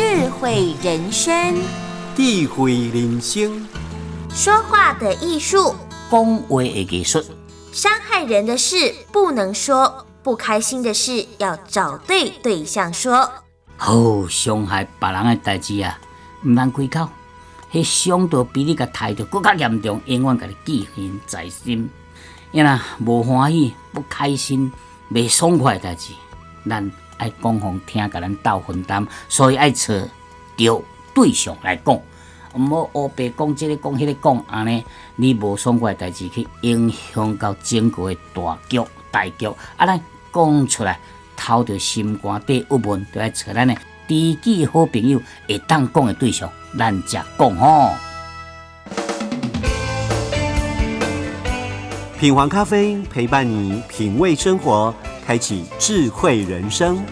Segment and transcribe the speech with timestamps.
[0.00, 1.60] 智慧人生，
[2.16, 3.68] 智慧人生，
[4.30, 5.76] 说话的艺术，
[6.10, 7.22] 讲话的艺术，
[7.70, 13.30] 伤害人的事不能说，不开心的事要找对对象说。
[13.76, 15.98] 好伤害别人的代志啊，
[16.46, 17.10] 唔通开口，
[17.70, 21.90] 迄伤到比你个态度更加严重，永远甲你记恨在心。
[22.52, 24.72] 因若无欢喜、不开心、
[25.12, 26.14] 袂爽快的代志，
[26.66, 26.90] 咱
[27.20, 29.94] 爱讲互听，甲咱斗分担，所以爱找
[30.56, 30.82] 着
[31.14, 32.00] 对象来讲，
[32.54, 34.84] 毋好乌白讲即个讲迄个讲，安尼
[35.16, 38.80] 你无爽快代志去影响到整个的大局
[39.10, 39.46] 大局，
[39.76, 40.00] 啊，咱
[40.32, 40.98] 讲出来。
[41.42, 43.74] 透着心肝底郁闷，就爱找咱的
[44.06, 45.18] 知己好朋友
[45.48, 47.94] 会当讲的对象，咱才讲吼。
[52.18, 54.94] 品皇咖啡陪伴你品味生活，
[55.24, 57.02] 开启智慧人生。